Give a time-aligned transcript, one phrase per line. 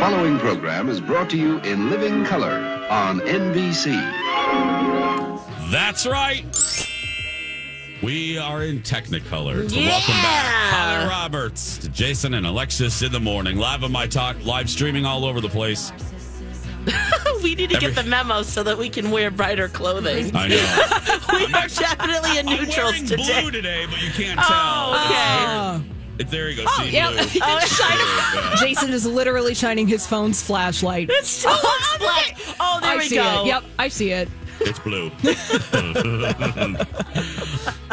[0.00, 2.56] Following program is brought to you in living color
[2.90, 3.92] on NBC.
[5.70, 6.44] That's right.
[8.02, 9.68] We are in Technicolor.
[9.70, 14.06] So welcome back, Holly Roberts, to Jason and Alexis in the morning, live on my
[14.06, 15.92] talk, live streaming all over the place.
[17.42, 20.34] we need to Every- get the memo so that we can wear brighter clothing.
[20.34, 21.36] I know.
[21.46, 23.42] we are definitely in I'm neutrals today.
[23.42, 25.76] blue today, but you can't Oh, tell.
[25.76, 25.84] okay.
[25.92, 26.64] It- there you go.
[26.66, 27.10] Oh, See, yeah.
[27.10, 27.18] blue.
[27.26, 27.98] He did shine
[28.52, 31.08] a- Jason is literally shining his phone's flashlight.
[31.10, 32.56] It's still oh, looks black.
[32.60, 33.42] Oh, there I we see go.
[33.42, 33.46] it.
[33.46, 34.28] Yep, I see it.
[34.60, 35.06] It's blue.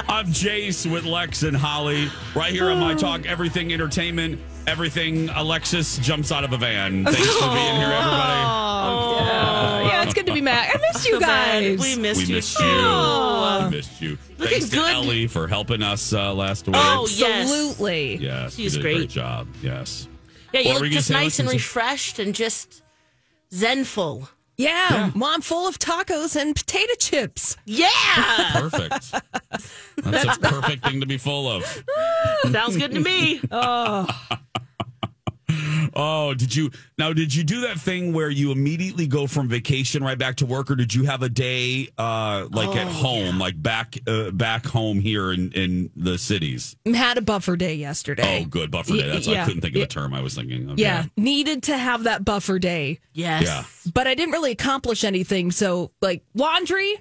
[0.10, 2.10] I'm Jace with Lex and Holly.
[2.36, 7.06] Right here on my talk, everything entertainment, everything Alexis jumps out of a van.
[7.06, 8.44] Thanks for being here, everybody.
[8.44, 10.76] Uh, yeah, it's good to be back.
[10.76, 11.62] I missed you So bad.
[11.64, 11.80] guys.
[11.80, 12.64] We missed We you missed too.
[12.66, 13.64] you.
[13.66, 14.18] We missed you.
[14.38, 14.94] Looking Thanks to good.
[14.94, 16.76] Ellie for helping us uh, last week.
[16.78, 17.50] Oh, yes.
[17.50, 18.18] Absolutely.
[18.18, 19.10] Yes, She's did a great great.
[19.10, 19.48] job.
[19.64, 20.08] Yes.
[20.54, 21.68] Yeah, you were look you just say, nice and Alexis?
[21.68, 22.82] refreshed and just
[23.54, 24.30] zenful.
[24.58, 27.58] Yeah, mom full of tacos and potato chips.
[27.66, 27.88] Yeah.
[28.54, 29.12] Perfect.
[29.98, 31.64] That's a perfect thing to be full of.
[32.52, 33.40] Sounds good to me.
[33.52, 34.08] Oh,
[36.36, 37.12] did you now?
[37.14, 40.70] Did you do that thing where you immediately go from vacation right back to work,
[40.70, 44.66] or did you have a day uh, like Oh, at home, like back uh, back
[44.66, 46.76] home here in in the cities?
[46.86, 48.44] Had a buffer day yesterday.
[48.44, 49.10] Oh, good buffer day.
[49.10, 49.86] That's why I couldn't think of Yeah.
[49.86, 50.70] the term I was thinking.
[50.72, 50.82] Okay.
[50.82, 53.44] Yeah, needed to have that buffer day, Yes.
[53.44, 53.92] Yeah.
[53.94, 55.52] but I didn't really accomplish anything.
[55.52, 56.96] So, like laundry,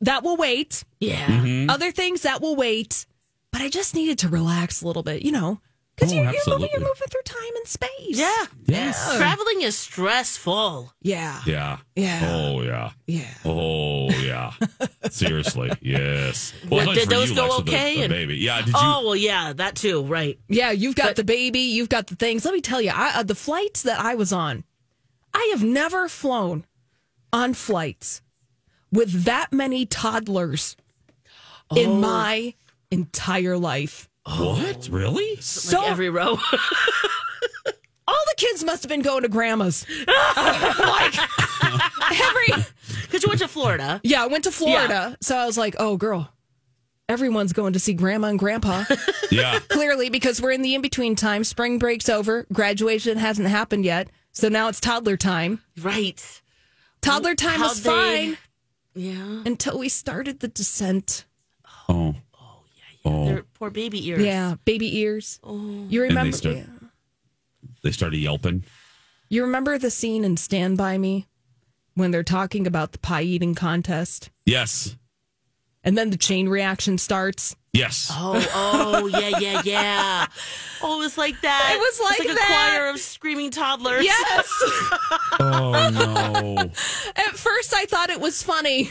[0.00, 0.84] that will wait.
[0.98, 1.26] Yeah.
[1.26, 1.70] Mm-hmm.
[1.70, 3.06] Other things that will wait.
[3.52, 5.60] But I just needed to relax a little bit, you know,
[6.00, 7.90] because Oh, you're, you're, moving, you're moving through time and space.
[8.18, 8.46] Yeah.
[8.64, 9.16] Yes.
[9.16, 10.92] Traveling is stressful.
[11.02, 11.40] Yeah.
[11.46, 11.78] Yeah.
[11.94, 12.20] Yeah.
[12.24, 12.90] Oh yeah.
[13.06, 13.28] Yeah.
[13.44, 14.52] Oh yeah.
[15.10, 15.70] Seriously.
[15.82, 16.52] Yes.
[16.68, 17.96] Well, Did at least for those you, go Lex, with the- okay?
[17.96, 18.36] the And- baby.
[18.38, 18.58] Yeah.
[18.58, 18.72] Did you?
[18.76, 20.02] Oh, well, yeah, that too.
[20.04, 20.38] Right.
[20.48, 22.44] Yeah, you've got the baby, you've got the things.
[22.44, 24.64] Let me tell you, I, uh, the flights that I was on,
[25.34, 26.64] I have never flown
[27.32, 28.22] on flights
[28.90, 30.76] with that many toddlers
[31.70, 31.76] Oh.
[31.76, 32.54] in my
[32.90, 34.08] entire life.
[34.26, 34.88] What?
[34.90, 35.36] Really?
[35.40, 36.38] So Like every row.
[38.06, 39.86] all the kids must have been going to grandma's.
[40.06, 41.14] like
[42.20, 42.64] every
[43.02, 44.00] Because you went to Florida.
[44.02, 46.32] yeah, I went to Florida, so I was like, oh girl,
[47.08, 48.84] everyone's going to see grandma and grandpa.
[49.30, 49.60] Yeah.
[49.68, 51.44] Clearly, because we're in the in between time.
[51.44, 52.46] Spring break's over.
[52.52, 54.10] Graduation hasn't happened yet.
[54.32, 55.60] So now it's toddler time.
[55.80, 56.20] Right.
[57.00, 58.38] Toddler time How'd was they- fine
[58.96, 59.42] Yeah.
[59.46, 61.26] until we started the descent.
[61.88, 62.16] Oh.
[63.04, 63.42] Their oh.
[63.54, 64.22] poor baby ears.
[64.22, 65.40] Yeah, baby ears.
[65.42, 65.86] Oh.
[65.88, 66.36] You remember?
[66.36, 66.64] start- yeah.
[67.82, 68.64] They started yelping.
[69.28, 71.26] You remember the scene in Stand by Me
[71.94, 74.96] when they're talking about the pie eating contest, Yes.
[75.84, 77.56] and then the chain reaction starts.
[77.72, 78.08] Yes.
[78.12, 80.26] Oh, oh, yeah, yeah, yeah.
[80.82, 81.72] Oh, it was like that.
[81.72, 82.72] It was like a that.
[82.74, 84.04] choir of screaming toddlers.
[84.04, 84.52] Yes.
[85.42, 86.56] Oh no.
[87.16, 88.90] At first, I thought it was funny.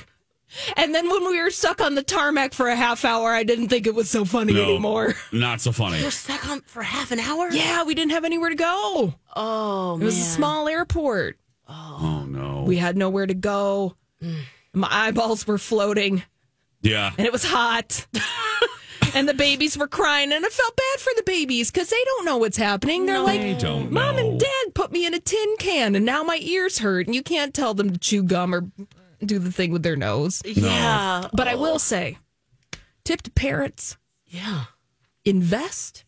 [0.76, 3.68] And then when we were stuck on the tarmac for a half hour, I didn't
[3.70, 4.64] think it was so funny No.
[4.64, 5.14] anymore.
[5.32, 6.02] Not so funny.
[6.02, 7.50] We're stuck on for half an hour.
[7.52, 9.14] Yeah, we didn't have anywhere to go.
[9.36, 10.06] Oh It man.
[10.06, 11.38] was a small airport.
[11.68, 12.64] Oh no.
[12.68, 13.96] We had nowhere to go.
[14.24, 14.42] Mm.
[14.74, 16.24] My eyeballs were floating,
[16.82, 17.12] Yeah.
[17.18, 18.06] and it was hot.
[19.16, 22.26] and the babies were crying, and I felt bad for the babies because they don't
[22.26, 23.06] know what's happening.
[23.06, 24.32] They're They like, don't Mom know.
[24.32, 27.24] and Dad put me in a tin can, and now my ears hurt, and you
[27.24, 28.68] can't tell them to chew gum or
[29.24, 30.42] do the thing with their nose.
[30.46, 31.28] Yeah.
[31.34, 32.18] But I will say,
[33.04, 34.66] tip to parents Yeah.
[35.26, 36.06] invest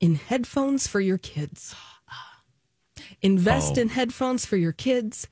[0.00, 1.74] in headphones for your kids.
[3.22, 3.82] Invest Oh.
[3.82, 5.28] in headphones for your kids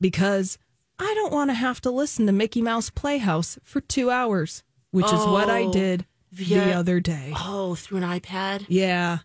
[0.00, 0.56] because
[0.98, 4.62] I don't want to have to listen to Mickey Mouse Playhouse for two hours,
[4.92, 5.72] which is what I Oh.
[5.72, 7.32] did the Via- other day.
[7.36, 8.66] Oh, through an iPad.
[8.68, 9.18] Yeah.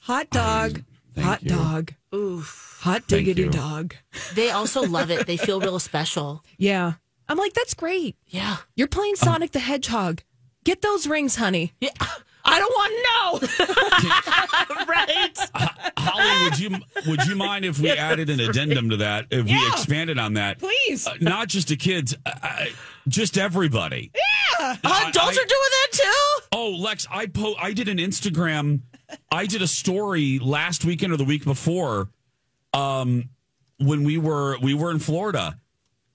[0.00, 0.82] Hot dog.
[1.14, 1.50] Thank hot you.
[1.50, 1.94] dog.
[2.14, 2.71] Oof.
[2.82, 3.94] Hot Thank diggity dog.
[4.34, 5.26] They also love it.
[5.26, 6.44] They feel real special.
[6.58, 6.94] Yeah.
[7.28, 8.16] I'm like, that's great.
[8.26, 8.56] Yeah.
[8.76, 10.22] You're playing Sonic the Hedgehog.
[10.64, 11.72] Get those rings, honey.
[11.80, 11.90] Yeah.
[12.44, 13.66] I don't want to
[14.78, 14.84] know.
[14.88, 15.38] right.
[15.96, 16.70] Holly, would you
[17.08, 19.26] would you mind if we added an addendum to that?
[19.30, 21.06] If we expanded on that, Please.
[21.06, 22.64] Uh, not just to kids, uh, uh,
[23.06, 24.10] just everybody.
[24.14, 26.42] Yeah, I- adults I- are doing that too.
[26.50, 28.80] Oh, Lex, I po- I did an Instagram.
[29.30, 32.08] I did a story last weekend or the week before,
[32.72, 33.28] um,
[33.78, 35.58] when we were we were in Florida,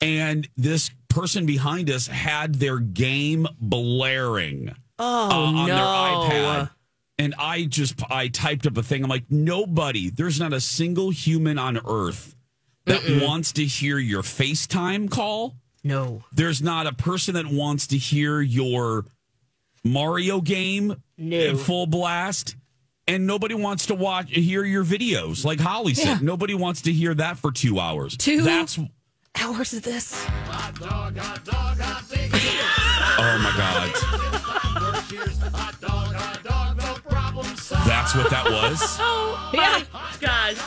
[0.01, 6.27] and this person behind us had their game blaring Oh uh, on no.
[6.29, 6.69] their iPad.
[7.19, 9.03] And I just I typed up a thing.
[9.03, 12.35] I'm like, nobody, there's not a single human on earth
[12.85, 15.55] that wants to hear your FaceTime call.
[15.83, 16.23] No.
[16.31, 19.05] There's not a person that wants to hear your
[19.83, 21.55] Mario game No.
[21.57, 22.55] full blast.
[23.07, 25.45] And nobody wants to watch hear your videos.
[25.45, 26.19] Like Holly said, Yeah.
[26.21, 28.17] nobody wants to hear that for two hours.
[28.17, 28.77] Two- That's
[29.39, 30.25] Hours of this.
[33.19, 33.93] oh my god.
[37.85, 38.99] That's what that was.
[39.53, 39.81] Yeah.
[40.19, 40.57] Gosh.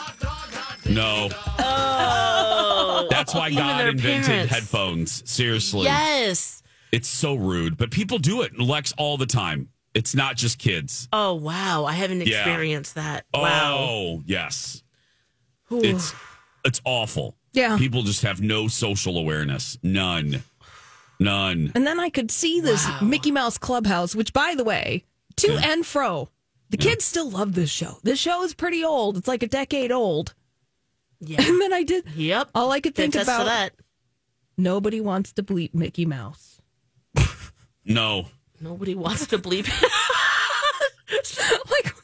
[0.89, 1.29] No.
[1.59, 3.07] Oh.
[3.11, 4.53] That's why God invented parents.
[4.53, 5.29] headphones.
[5.29, 5.83] Seriously.
[5.83, 6.63] Yes.
[6.91, 9.69] It's so rude, but people do it, Lex, all the time.
[9.93, 11.07] It's not just kids.
[11.11, 11.85] Oh wow.
[11.85, 12.37] I haven't Yeah.
[12.39, 13.25] experienced that.
[13.33, 13.77] Wow.
[13.79, 14.83] Oh, yes.
[15.69, 16.13] It's
[16.63, 17.35] it's awful.
[17.53, 17.77] Yeah.
[17.77, 19.77] People just have no social awareness.
[19.83, 20.43] None.
[21.19, 21.71] None.
[21.75, 25.03] And then I could see this Mickey Mouse Clubhouse, which, by the way,
[25.37, 26.29] to and fro,
[26.69, 27.97] the kids still love this show.
[28.03, 29.17] This show is pretty old.
[29.17, 30.33] It's like a decade old.
[31.19, 31.41] Yeah.
[31.47, 32.05] And then I did.
[32.15, 32.49] Yep.
[32.55, 33.73] All I could think about that.
[34.57, 36.59] nobody wants to bleep Mickey Mouse.
[37.85, 38.27] No.
[38.61, 39.67] Nobody wants to bleep.
[41.71, 42.01] like we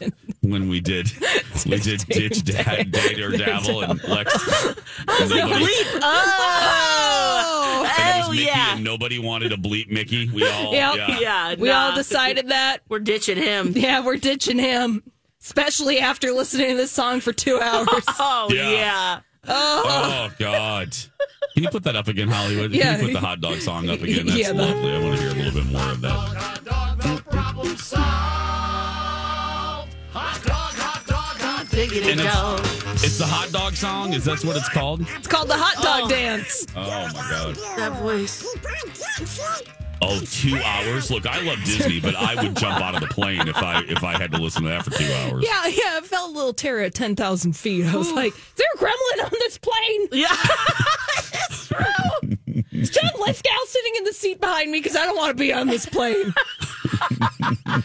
[0.00, 0.14] did.
[0.42, 1.10] When we did
[1.66, 4.34] we did ditch dad date or dabble and Lex
[5.08, 5.98] and nobody, bleep.
[6.02, 7.90] Oh.
[7.98, 8.74] and it was Oh, Mickey yeah.
[8.74, 10.28] and nobody wanted to bleep Mickey.
[10.30, 10.94] We all Yep.
[10.96, 11.18] yeah.
[11.20, 11.54] Yeah.
[11.58, 12.78] We all decided that.
[12.88, 13.72] We're ditching him.
[13.76, 15.02] Yeah, we're ditching him,
[15.42, 18.04] especially after listening to this song for two hours.
[18.08, 18.70] Oh Yeah.
[18.70, 19.20] yeah.
[19.48, 20.96] Oh God.
[21.54, 22.72] Can you put that up again, Hollywood?
[22.72, 22.96] Can Yeah.
[22.96, 24.26] you put the hot dog song up again?
[24.26, 24.92] That's Yeah, the- lovely.
[24.92, 27.34] I want to hear a little bit more of that.
[31.70, 32.60] Diggity And it's- dog.
[33.02, 34.12] It's the hot dog song.
[34.12, 35.04] Is that what it's called?
[35.18, 36.08] It's called the hot dog Oh.
[36.08, 36.66] dance.
[36.76, 37.56] Oh my God.
[37.76, 38.44] That voice.
[40.06, 41.10] Oh, two hours.
[41.10, 44.04] Look, I love Disney, but I would jump out of the plane if I if
[44.04, 45.42] I had to listen to that for two hours.
[45.44, 47.86] Yeah, yeah, it felt a little terror at 10,000 feet.
[47.86, 50.08] I was like, is there a gremlin on this plane?
[50.12, 50.26] Yeah.
[51.50, 52.64] it's true.
[52.72, 55.52] Is John Lithgow sitting in the seat behind me because I don't want to be
[55.52, 56.34] on this plane?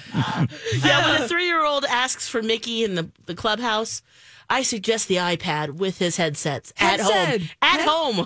[0.84, 4.01] Yeah, when a three year old asks for Mickey in the, the clubhouse,
[4.50, 7.42] I suggest the iPad with his headsets at Headset.
[7.42, 7.50] home.
[7.62, 8.16] At Head- home.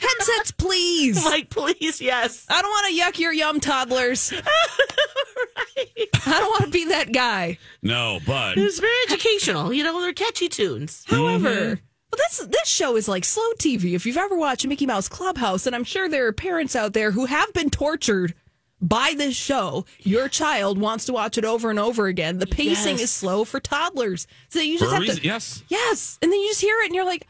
[0.00, 1.24] Headsets, please.
[1.24, 2.46] like, please, yes.
[2.48, 4.32] I don't want to yuck your yum toddlers.
[4.32, 7.58] I don't want to be that guy.
[7.82, 9.72] No, but It's very educational.
[9.72, 11.04] You know, they're catchy tunes.
[11.08, 11.68] However, Mm-hmm.
[11.68, 13.94] well, this this show is like slow TV.
[13.94, 17.10] If you've ever watched Mickey Mouse Clubhouse, and I'm sure there are parents out there
[17.10, 18.34] who have been tortured
[18.80, 22.38] by this show, your child wants to watch it over and over again.
[22.38, 23.02] The pacing Yes.
[23.04, 26.38] is slow for toddlers, so you just a have reason, to yes, yes, and then
[26.40, 27.26] you just hear it, and you're like,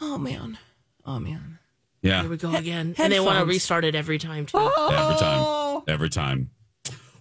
[0.00, 0.58] oh man,
[1.06, 1.58] oh man.
[2.02, 2.94] yeah, Here we go again.
[2.98, 4.52] And they want to restart it every time, too.
[4.58, 4.88] Oh.
[4.92, 5.84] every time, Oh.
[5.86, 6.50] every time.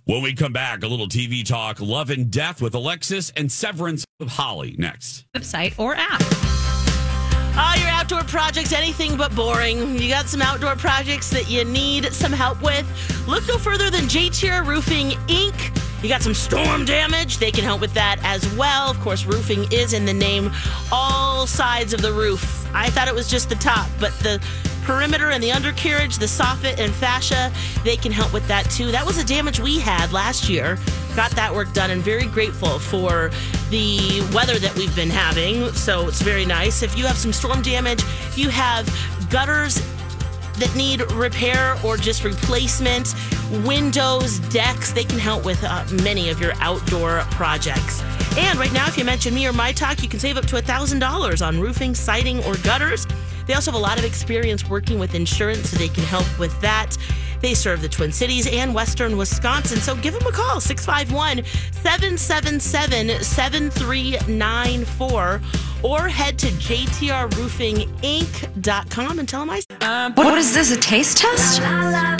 [0.05, 4.03] When we come back, a little TV talk, love and death with Alexis and Severance
[4.19, 5.25] with Holly next.
[5.35, 6.21] website or app.
[6.21, 9.95] Ah, All your outdoor projects, anything but boring.
[9.99, 12.87] You got some outdoor projects that you need some help with?
[13.27, 16.01] Look no further than JTR Roofing Inc.
[16.01, 18.89] You got some storm damage, they can help with that as well.
[18.89, 20.51] Of course, roofing is in the name,
[20.91, 22.67] all sides of the roof.
[22.73, 24.43] I thought it was just the top, but the
[24.85, 27.51] perimeter and the undercarriage, the soffit and fascia,
[27.83, 28.91] they can help with that too.
[28.91, 30.79] That was a damage we had last year.
[31.15, 33.31] Got that work done and very grateful for
[33.69, 35.71] the weather that we've been having.
[35.73, 36.81] So it's very nice.
[36.81, 38.03] If you have some storm damage,
[38.35, 38.87] you have
[39.29, 39.81] gutters
[40.59, 43.15] that need repair or just replacement,
[43.65, 48.01] windows, decks, they can help with uh, many of your outdoor projects.
[48.37, 50.55] And right now, if you mention me or my talk, you can save up to
[50.55, 53.07] $1,000 on roofing, siding, or gutters.
[53.47, 56.59] They also have a lot of experience working with insurance, so they can help with
[56.61, 56.95] that.
[57.41, 61.45] They serve the Twin Cities and Western Wisconsin, so give them a call 651
[61.83, 65.41] 777 7394
[65.81, 70.17] or head to jtrroofinginc.com and tell them I said.
[70.17, 71.61] What is this, a taste test?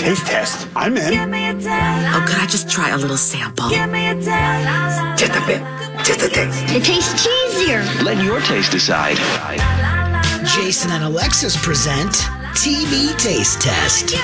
[0.00, 0.66] Taste test.
[0.74, 1.12] I'm in.
[1.34, 3.68] Oh, could I just try a little sample?
[3.68, 5.62] Just a bit.
[6.04, 6.62] Just a taste.
[6.74, 7.84] It tastes cheesier.
[8.02, 9.18] Let your taste decide.
[10.46, 12.12] Jason and Alexis present
[12.54, 14.14] TV Taste Test.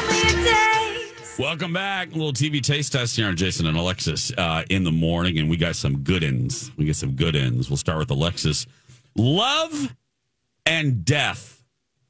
[1.39, 2.09] Welcome back.
[2.09, 5.51] A little TV taste test here on Jason and Alexis uh, in the morning, and
[5.51, 6.71] we got some good ins.
[6.79, 7.69] We get some good ins.
[7.69, 8.67] We'll start with Alexis.
[9.17, 9.95] Love
[10.65, 11.63] and Death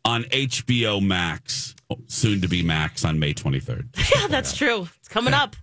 [0.05, 3.89] on HBO Max, oh, soon to be Max on May 23rd.
[4.15, 4.89] Yeah, that's true.
[5.01, 5.57] It's coming up.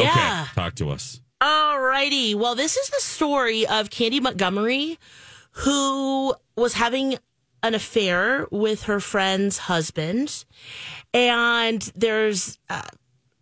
[0.00, 0.44] Yeah.
[0.44, 1.20] Okay, talk to us.
[1.42, 2.34] Alrighty.
[2.34, 4.98] Well, this is the story of Candy Montgomery,
[5.50, 7.18] who was having
[7.66, 10.44] an affair with her friend's husband,
[11.12, 12.82] and there's uh,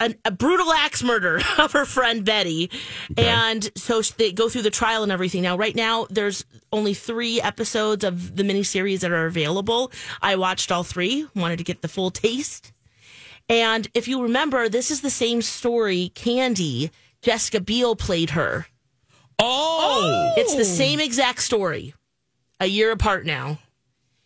[0.00, 2.70] an, a brutal axe murder of her friend Betty,
[3.16, 5.42] and so they go through the trial and everything.
[5.42, 9.92] Now, right now, there's only three episodes of the miniseries that are available.
[10.20, 12.72] I watched all three, wanted to get the full taste.
[13.48, 16.10] And if you remember, this is the same story.
[16.14, 16.90] Candy,
[17.22, 18.66] Jessica Biel played her.
[19.38, 21.94] Oh, It's the same exact story,
[22.60, 23.58] a year apart now.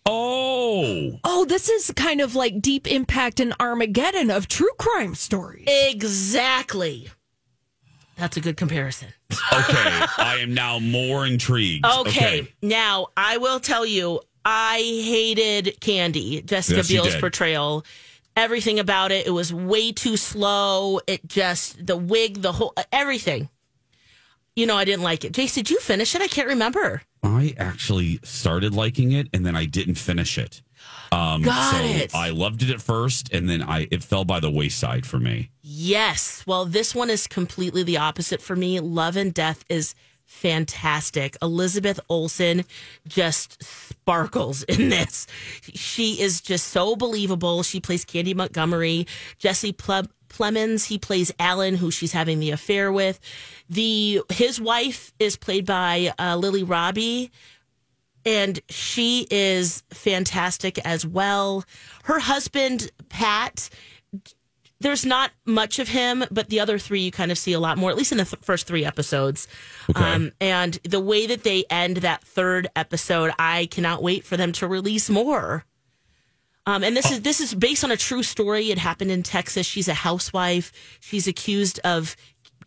[0.09, 5.65] Oh, Oh, this is kind of like Deep Impact and Armageddon of true crime stories.
[5.67, 7.09] Exactly.
[8.17, 9.09] That's a good comparison.
[9.53, 10.07] okay.
[10.19, 11.87] I am now more intrigued.
[11.87, 12.53] Okay.
[12.61, 17.85] Now, I will tell you, I hated Candy, Jessica Yes, Biel's portrayal.
[18.35, 21.01] Everything about it, it was way too slow.
[21.07, 23.49] It just, the wig, the whole, everything.
[24.57, 25.33] You know, I didn't like it.
[25.33, 26.23] Jace, did you finish it?
[26.23, 27.03] I can't remember.
[27.23, 30.63] I actually started liking it and then I didn't finish it.
[31.11, 32.15] Um, Got so it.
[32.15, 35.51] I loved it at first and then I it fell by the wayside for me.
[35.63, 36.45] Yes.
[36.47, 38.79] Well, this one is completely the opposite for me.
[38.81, 39.95] Love and Death is
[40.29, 41.37] fantastic.
[41.43, 42.65] Elizabeth Olsen
[43.09, 45.27] just sparkles in this.
[45.75, 47.63] She is just so believable.
[47.65, 49.07] She plays Candy Montgomery.
[49.39, 53.19] Jesse Ple- Plemons, he plays Alan, who she's having the affair with.
[53.69, 57.31] The his wife is played by uh, Lily Rabe
[58.27, 61.65] and she is fantastic as well.
[62.05, 63.71] Her husband, Pat,
[64.81, 67.79] there's not much of him, but the other three you kind of see a lot
[67.79, 69.49] more, at least in the th- first three episodes.
[69.95, 74.53] Um, and the way that they end that third episode, I cannot wait for them
[74.53, 75.65] to release more.
[76.67, 78.71] Um, and this is this is based on a true story.
[78.71, 79.67] It happened in Texas.
[79.67, 80.71] She's a housewife.
[81.01, 82.15] She's accused of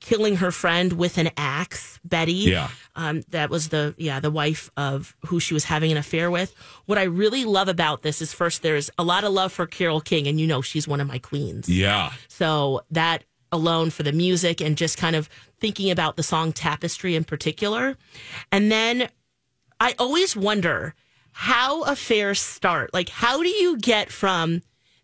[0.01, 2.34] killing her friend with an axe, Betty.
[2.34, 2.70] Yeah.
[2.96, 6.53] Um, that was the yeah the wife of who she was having an affair with.
[6.86, 10.01] What I really love about this is first there's a lot of love for Carole
[10.01, 11.70] King, and you know she's one of my queens.
[11.70, 12.12] Yeah.
[12.27, 15.29] So that alone for the music and just kind of
[15.60, 17.98] thinking about the song Tapestry in particular.
[18.51, 19.10] And then
[19.79, 20.96] I always wonder
[21.34, 22.93] how affairs start.
[22.93, 24.62] Like, how do you get from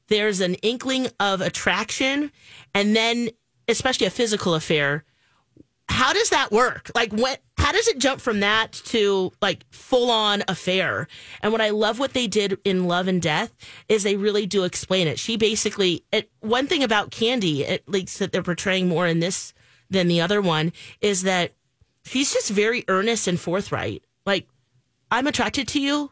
[0.08, 2.32] there's an inkling of attraction
[2.74, 3.30] and then,
[3.68, 5.04] especially a physical affair,
[5.90, 6.92] how does that work?
[6.96, 7.42] Like, what?
[7.58, 11.08] How does it jump from that to like full on affair?
[11.42, 13.54] And what I love what they did in Love and Death
[13.90, 15.20] is they really do explain it.
[15.20, 19.54] She basically, it, one thing about Candy, at least that they're portraying more in this
[19.90, 20.72] than the other one,
[21.02, 21.54] is that
[22.06, 24.04] she's just very earnest and forthright.
[24.26, 24.48] Like,
[25.10, 26.12] I'm attracted to you.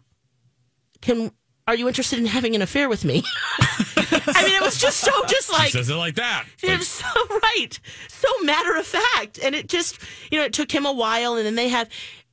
[1.01, 1.31] Can
[1.67, 3.23] are you interested in having an affair with me?
[4.27, 6.45] I mean, it was just so just like she says it like that.
[6.63, 9.99] it was so right, so matter of fact, and it just
[10.31, 11.89] you know it took him a while, and then they have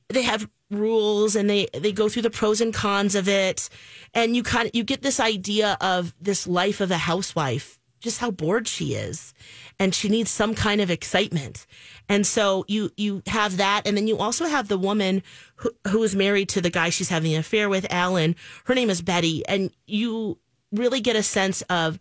[0.09, 3.69] they have rules, and they they go through the pros and cons of it,
[4.13, 8.19] and you kind of you get this idea of this life of a housewife, just
[8.19, 9.33] how bored she is,
[9.79, 11.65] and she needs some kind of excitement,
[12.09, 15.23] and so you you have that, and then you also have the woman
[15.55, 18.35] who, who is married to the guy she's having an affair with, Alan.
[18.65, 20.37] Her name is Betty, and you
[20.73, 21.99] really get a sense of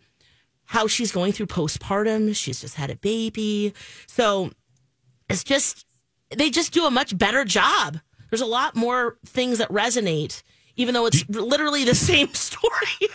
[0.64, 2.34] how she's going through postpartum.
[2.34, 3.74] She's just had a baby.
[4.06, 4.50] So
[5.28, 5.86] it's just,
[6.36, 7.98] they just do a much better job.
[8.30, 10.42] There's a lot more things that resonate,
[10.76, 13.10] even though it's literally the same story.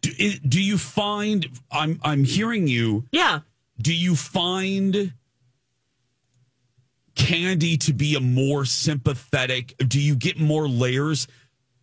[0.00, 3.40] Do, do you find I'm I'm hearing you yeah.
[3.80, 5.12] do you find
[7.14, 9.74] Candy to be a more sympathetic?
[9.78, 11.28] Do you get more layers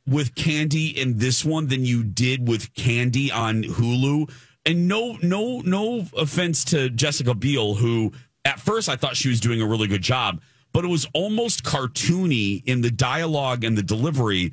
[0.10, 4.32] with Candy in this one than you did with Candy on Hulu?
[4.66, 8.12] And no, no, no offense to Jessica Biel, who
[8.46, 10.42] at first I thought she was doing a really good job,
[10.74, 14.52] but it was almost cartoony in the dialogue and the delivery.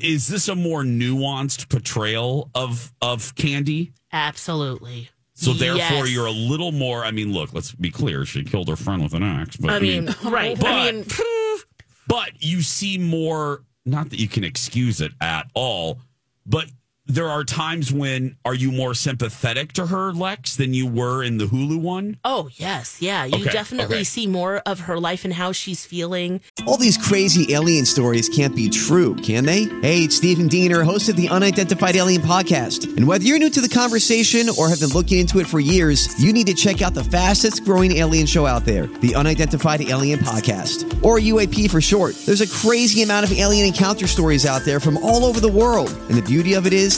[0.00, 3.92] Is this a more nuanced portrayal of of Candy?
[4.12, 5.10] Absolutely.
[5.34, 6.10] So therefore, Yes.
[6.10, 7.04] you're a little more.
[7.04, 8.24] I mean, look, let's be clear.
[8.24, 9.56] She killed her friend with an axe.
[9.56, 10.58] But I mean, right.
[10.58, 11.06] But, I mean,
[12.08, 13.62] but you see more.
[13.84, 16.00] Not that you can excuse it at all,
[16.44, 16.66] but
[17.08, 21.38] there are times when are you more sympathetic to her, Lex, than you were in
[21.38, 22.18] the Hulu one?
[22.22, 23.00] Oh, yes.
[23.00, 23.24] Yeah.
[23.24, 24.04] You Okay, definitely okay.
[24.04, 26.40] see more of her life and how she's feeling.
[26.66, 29.64] All these crazy alien stories can't be true, can they?
[29.80, 32.94] Hey, it's Stephen Diener, host of the Unidentified Alien Podcast.
[32.96, 36.08] And whether you're new to the conversation or have been looking into it for years,
[36.22, 40.18] you need to check out the fastest growing alien show out there, the Unidentified Alien
[40.18, 42.14] Podcast, or UAP for short.
[42.26, 45.88] There's a crazy amount of alien encounter stories out there from all over the world.
[46.10, 46.97] And the beauty of it is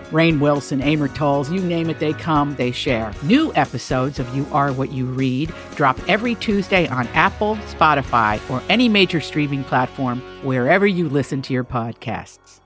[0.11, 3.13] Rainn Wilson, Amor Towles, you name it, they come, they share.
[3.23, 8.61] New episodes of You Are What You Read drop every Tuesday on Apple, Spotify, or
[8.69, 12.59] any major streaming platform wherever you listen to your podcasts.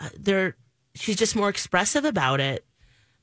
[0.00, 0.56] Uh, they're,
[0.94, 2.64] she's just more expressive about it.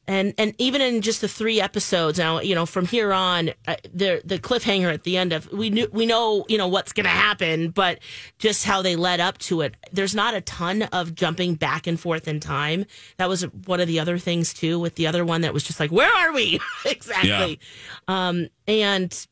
[0.10, 3.76] And, and even in just the three episodes now, you know, from here on, uh,
[3.94, 7.04] the the cliffhanger at the end of we knew we know you know what's going
[7.04, 8.00] to happen, but
[8.40, 9.76] just how they led up to it.
[9.92, 12.86] There's not a ton of jumping back and forth in time.
[13.18, 14.80] That was one of the other things too.
[14.80, 17.60] With the other one that was just like, where are we exactly?
[18.08, 19.28] Um, and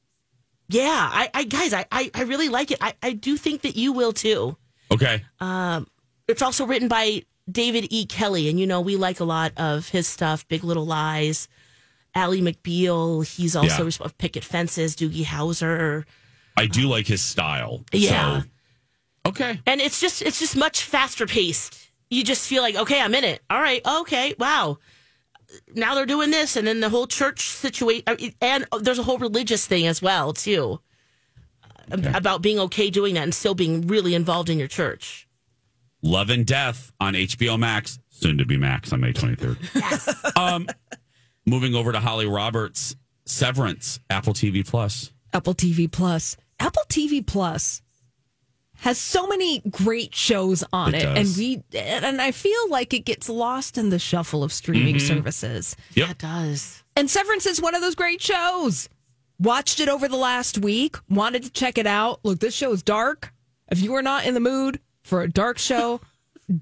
[0.70, 2.78] yeah, I, I guys, I, I I really like it.
[2.82, 4.56] I I do think that you will too.
[4.92, 5.26] Okay.
[5.40, 5.88] Um,
[6.28, 8.06] it's also written by David E.
[8.06, 10.48] Kelley, and you know we like a lot of his stuff.
[10.48, 11.48] Big Little Lies,
[12.14, 13.26] Ally McBeal.
[13.26, 14.06] He's also Yeah.
[14.06, 16.06] of Picket Fences, Doogie Howser.
[16.58, 17.84] I do like his style.
[17.92, 18.42] Yeah.
[18.42, 18.48] So,
[19.30, 19.62] okay.
[19.66, 21.90] And it's just it's just much faster paced.
[22.10, 23.42] You just feel like, okay, I'm in it.
[23.50, 24.78] All right, okay, wow.
[25.76, 28.04] Now they're doing this, and then the whole church situation,
[28.42, 30.80] and there's a whole religious thing as well too,
[31.92, 35.27] uh, about being okay doing that and still being really involved in your church.
[36.02, 39.58] Love and Death on HBO Max, soon to be Max on May 23rd.
[39.76, 40.32] Yes.
[40.38, 40.68] um,
[41.46, 45.12] moving over to Holly Roberts, Severance, Apple TV Plus.
[45.34, 46.38] Apple TV Plus.
[46.60, 47.82] Apple TV Plus
[48.82, 51.18] has so many great shows on It it, does.
[51.18, 55.02] and we and I feel like it gets lost in the shuffle of streaming Mhm.
[55.08, 55.76] services.
[55.96, 56.10] Yep.
[56.12, 56.84] it does.
[56.96, 58.88] And Severance is one of those great shows.
[59.40, 60.96] Watched it over the last week.
[61.10, 62.20] Wanted to check it out.
[62.24, 63.34] Look, this show is dark.
[63.72, 66.02] If you are not in the mood for a dark show,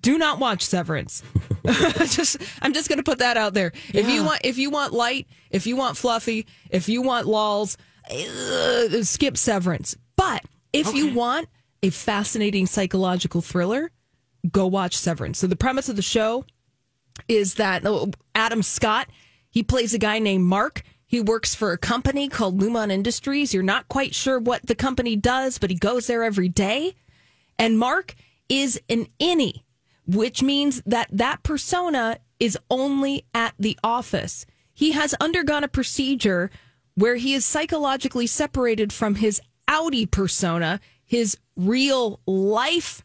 [0.02, 1.24] do not watch Severance.
[1.66, 3.72] just I'm just going to put that out there.
[3.94, 7.78] If you want if you want light, if you want fluffy, if you want lols,
[8.10, 9.96] uh, skip Severance.
[10.16, 11.50] But if you want
[11.84, 13.92] a fascinating psychological thriller,
[14.52, 15.40] go watch Severance.
[15.40, 16.46] So the premise of the show
[17.28, 19.08] is that oh, Adam Scott,
[19.50, 20.84] he plays a guy named Mark.
[21.08, 23.54] He works for a company called Lumon Industries.
[23.54, 26.96] You're not quite sure what the company does, but he goes there every day.
[27.58, 28.16] And Mark
[28.50, 29.64] is an innie,
[30.06, 34.46] which means that that persona is only at the office.
[34.74, 36.52] He has undergone a procedure
[36.96, 43.04] where he is psychologically separated from his outie persona, his real life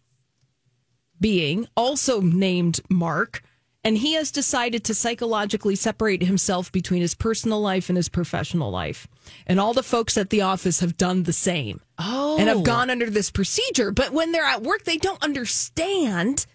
[1.21, 3.43] being, also named Mark,
[3.83, 8.71] and he has decided to psychologically separate himself between his personal life and his professional
[8.71, 9.09] life.
[9.47, 11.81] And all the folks at the office have done the same.
[11.99, 12.63] Oh, And have oh.
[12.63, 13.91] gone under this procedure.
[13.91, 16.47] But when they're at work, they don't understand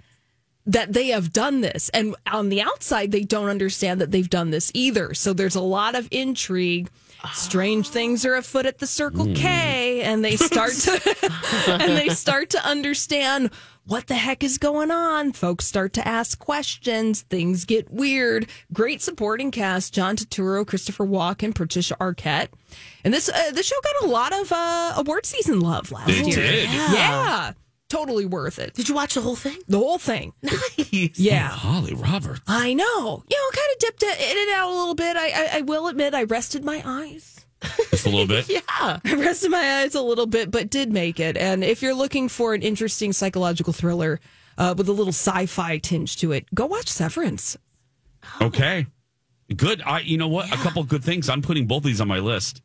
[0.67, 1.89] that they have done this.
[1.89, 5.13] And on the outside, they don't understand that they've done this either.
[5.13, 6.89] So there's a lot of intrigue.
[7.33, 11.27] Strange things are afoot at the Circle K, and they start to
[11.67, 13.49] and they start to understand
[13.87, 15.31] what the heck is going on.
[15.31, 17.21] Folks start to ask questions.
[17.21, 18.47] Things get weird.
[18.73, 22.47] Great supporting cast: John Turturro, Christopher Walken, Patricia Arquette,
[23.03, 26.27] and this uh, this show got a lot of uh, award season love last It
[26.27, 26.35] year.
[26.35, 26.69] did.
[26.69, 27.53] Yeah.
[27.89, 28.73] totally worth it.
[28.73, 29.57] Did you watch the whole thing?
[29.67, 30.33] The whole thing.
[30.41, 31.17] Nice.
[31.19, 31.47] Yeah.
[31.47, 32.41] Holly Roberts.
[32.47, 33.23] I know.
[33.29, 35.15] You know, kind of dipped it in and out a little bit.
[35.15, 37.34] I, I, I will admit, I rested my eyes.
[37.91, 38.49] Just a little bit.
[38.49, 38.61] Yeah.
[39.03, 41.37] I rested my eyes a little bit, but did make it.
[41.37, 44.19] And if you're looking for an interesting psychological thriller
[44.57, 47.57] uh, with a little sci-fi tinge to it, go watch Severance.
[48.41, 48.85] Okay.
[49.55, 49.81] Good.
[49.85, 50.51] I you know what?
[50.51, 51.29] A couple good things.
[51.29, 52.61] I'm putting both these on my list.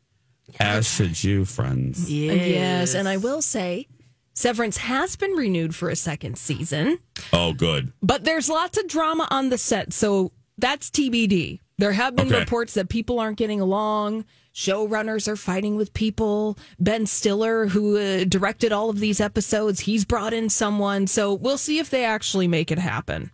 [0.59, 2.11] As should you, friends.
[2.11, 3.87] Yes, and I will say,
[4.33, 6.99] Severance has been renewed for a second season,
[7.31, 7.93] Oh, good.
[8.01, 11.59] but there's lots of drama on the set, so that's TBD.
[11.81, 12.39] There have been Okay.
[12.41, 14.25] reports that people aren't getting along.
[14.53, 16.55] Showrunners are fighting with people.
[16.79, 21.07] Ben Stiller, who uh, directed all of these episodes, he's brought in someone.
[21.07, 23.31] So we'll see if they actually make it happen.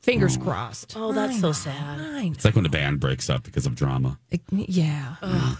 [0.00, 0.94] Fingers crossed.
[0.96, 2.00] Oh, that's so sad.
[2.34, 4.18] It's like when a band breaks up because of drama.
[4.50, 5.14] Yeah.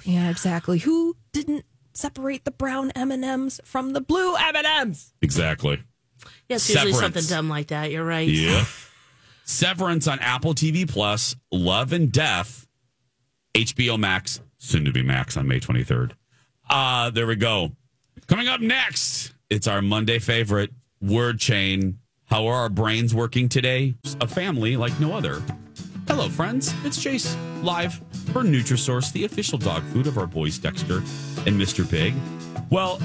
[0.05, 0.81] Yeah, exactly.
[0.81, 5.13] Who didn't separate the brown M&Ms from the blue M&Ms?
[5.23, 5.81] Exactly.
[6.49, 7.93] Yeah, usually something dumb like that.
[7.93, 8.29] You're right.
[8.29, 8.65] Yeah.
[9.49, 12.67] Severance on Apple TV Plus, Love and Death,
[13.55, 16.13] HBO Max, soon to be Max on May 23rd.
[16.69, 17.71] Uh, there we go.
[18.27, 22.01] Coming up next, it's our Monday favorite word chain.
[22.25, 23.95] How are our brains working today?
[24.21, 25.41] A family like no other.
[26.09, 26.75] Hello, friends.
[26.85, 27.95] It's Chase live
[28.33, 30.99] for Nutrisource, the official dog food of our boys Dexter
[31.47, 31.89] and Mr.
[31.89, 32.15] Big.
[32.69, 33.01] Well,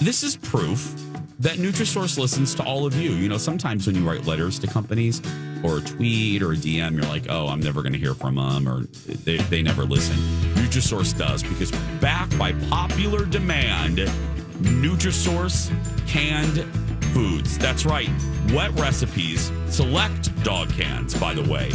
[0.00, 0.96] this is proof
[1.40, 3.12] that Nutrisource listens to all of you.
[3.12, 5.22] You know, sometimes when you write letters to companies
[5.64, 8.36] or a tweet or a DM, you're like, oh, I'm never going to hear from
[8.36, 10.16] them or they, they never listen.
[10.54, 13.98] Nutrisource does because backed by popular demand,
[14.60, 15.70] Nutrisource
[16.06, 16.62] canned
[17.14, 17.56] foods.
[17.56, 18.10] That's right.
[18.52, 21.70] Wet recipes, select dog cans, by the way.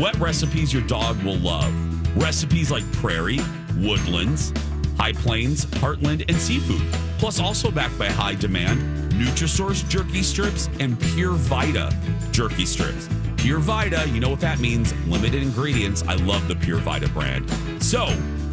[0.00, 1.72] Wet recipes your dog will love.
[2.16, 3.40] Recipes like prairie,
[3.76, 4.52] woodlands,
[4.96, 7.13] high plains, heartland, and seafood.
[7.24, 8.82] Plus, also backed by high demand,
[9.12, 11.90] Nutrisource jerky strips and Pure Vita
[12.32, 13.08] jerky strips.
[13.38, 14.92] Pure Vita, you know what that means.
[15.06, 16.02] Limited ingredients.
[16.06, 17.50] I love the Pure Vita brand.
[17.82, 18.08] So,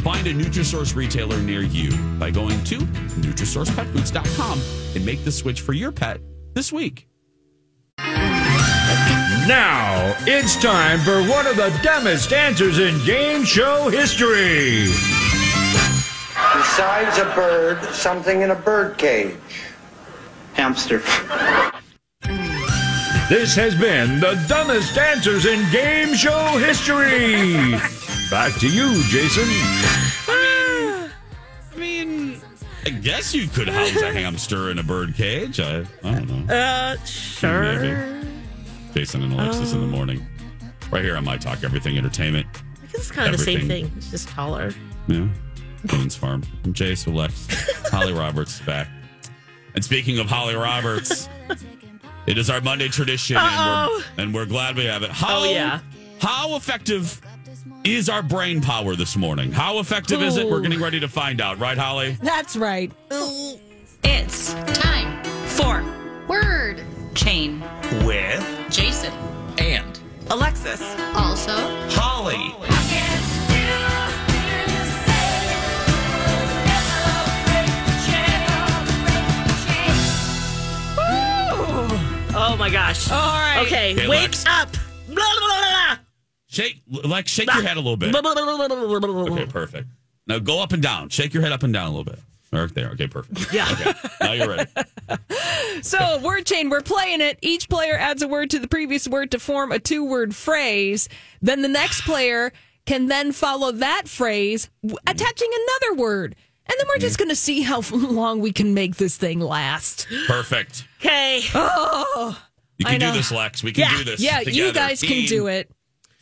[0.05, 4.61] find a Nutrisource retailer near you by going to NutrisourcePetFoods.com
[4.95, 6.21] and make the switch for your pet
[6.53, 7.09] this week.
[9.49, 14.87] Now it's time for one of the dumbest answers in game show history.
[16.61, 19.35] Besides a bird, something in a bird cage.
[20.53, 20.99] Hamster.
[23.29, 27.71] This has been the dumbest answers in game show history.
[28.29, 29.45] Back to you, Jason.
[30.27, 31.09] I
[31.75, 32.39] mean,
[32.85, 35.59] I guess you could house a hamster in a bird cage.
[35.59, 36.53] I, I don't know.
[36.53, 37.79] Uh, sure.
[37.79, 38.27] Maybe.
[38.93, 40.23] Jason and Alexis in the morning.
[40.91, 42.45] Right here on My Talk Everything Entertainment.
[42.83, 43.91] I guess it's kind of the same thing.
[43.97, 44.71] It's just taller.
[45.07, 45.27] Yeah.
[45.85, 46.43] Boone's Farm.
[46.63, 47.47] I'm Jace Lex.
[47.89, 48.87] Holly Roberts is back.
[49.73, 51.29] And speaking of Holly Roberts,
[52.27, 55.11] it is our Monday tradition, and we're, and we're glad we have it.
[55.11, 55.79] How, Oh, yeah.
[56.19, 57.19] How effective
[57.83, 59.51] is our brain power this morning?
[59.51, 60.47] How effective is it?
[60.47, 62.17] We're getting ready to find out, right, Holly?
[62.21, 62.91] That's right.
[64.03, 65.83] It's time for
[66.27, 66.83] Word
[67.15, 67.63] Chain.
[68.05, 69.11] With Jason.
[69.57, 70.81] and Alexis.
[71.15, 71.51] Also,
[71.89, 72.35] Holly.
[72.37, 72.65] Oh
[82.61, 83.09] my gosh.
[83.09, 83.63] All right.
[83.65, 84.45] Okay, Okay, wake Lex.
[84.45, 84.71] up.
[85.07, 85.97] Blah, blah, blah,
[86.47, 88.11] Shake, like, shake your head a little bit.
[88.11, 89.33] blah, blah, blah, blah, blah, blah, blah, blah.
[89.33, 89.87] Okay, perfect.
[90.27, 91.09] Now go up and down.
[91.09, 92.19] Shake your head up and down a little bit.
[92.53, 92.89] Right there.
[92.89, 93.51] Okay, perfect.
[93.53, 93.67] Yeah.
[93.71, 93.93] Okay.
[94.21, 94.69] Now you're ready.
[95.81, 97.39] So, word chain, we're playing it.
[97.41, 101.09] Each player adds a word to the previous word to form a two word phrase.
[101.41, 102.53] Then the next player
[102.85, 104.69] can then follow that phrase,
[105.07, 106.35] attaching another word.
[106.67, 110.07] And then we're just going to see how long we can make this thing last.
[110.27, 110.85] Perfect.
[110.99, 111.41] Okay.
[111.55, 112.39] Oh,
[112.81, 113.63] You I can do this, Lex.
[113.63, 113.97] We can Yeah.
[113.97, 114.19] do this.
[114.19, 114.73] yeah, you together.
[114.73, 115.71] guys can do it.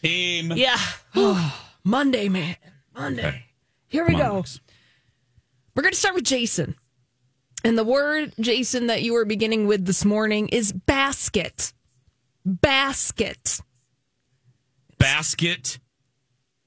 [0.03, 0.51] Team.
[0.55, 0.77] Yeah.
[1.83, 2.55] Monday, man.
[2.93, 3.27] Monday.
[3.27, 3.45] Okay.
[3.87, 4.35] Here we Come go.
[4.37, 4.59] Lex.
[5.75, 6.75] We're going to start with Jason.
[7.63, 11.73] And the word, Jason, that you were beginning with this morning is basket.
[12.45, 13.61] Basket.
[14.97, 15.79] Basket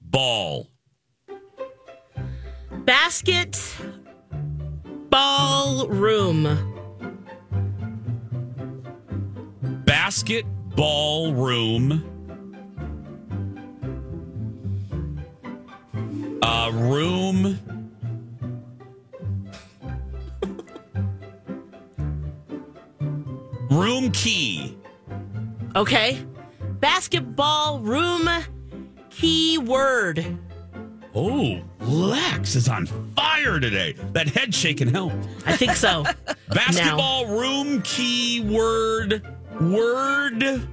[0.00, 0.68] ball.
[2.84, 3.58] Basket
[5.10, 6.71] ballroom.
[10.12, 12.04] Basketball room.
[16.42, 17.58] Uh, room.
[23.70, 24.76] room key.
[25.74, 26.22] Okay.
[26.80, 28.28] Basketball room
[29.08, 30.38] keyword.
[31.14, 32.84] Oh, Lex is on
[33.16, 33.94] fire today.
[34.12, 35.26] That head shaking helped.
[35.46, 36.04] I think so.
[36.50, 40.68] Basketball room keyword word word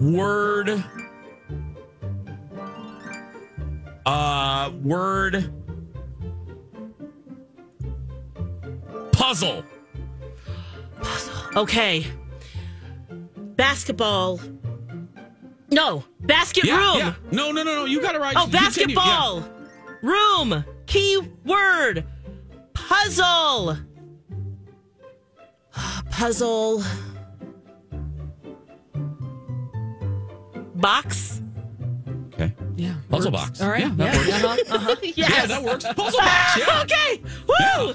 [0.00, 0.84] Word.
[4.06, 5.50] uh word
[9.12, 9.64] puzzle
[11.00, 11.32] Puzzle.
[11.56, 12.06] Okay.
[13.56, 14.40] Basketball.
[15.70, 16.04] No.
[16.20, 16.98] Basket yeah, room.
[16.98, 17.14] yeah.
[17.30, 19.48] no no no no you got it right Oh, basketball.
[20.02, 20.64] Room.
[20.86, 22.04] Keyword.
[22.74, 23.76] Puzzle.
[26.20, 26.82] Puzzle.
[30.74, 31.40] Box.
[32.34, 32.96] okay Yeah.
[33.08, 33.46] puzzle works.
[33.48, 33.80] box All right.
[33.80, 34.44] yeah, that Yeah.
[34.46, 34.70] works.
[34.70, 34.96] uh-huh, uh-huh.
[35.02, 35.16] Yes.
[35.30, 37.22] yeah that works puzzle box yeah okay.
[37.48, 37.54] Woo.
[37.58, 37.92] Yeah.